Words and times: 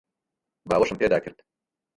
باوەشم 0.69 0.99
پێدا 1.01 1.17
کرد. 1.23 1.37